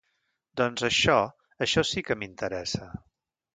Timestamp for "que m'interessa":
2.09-2.91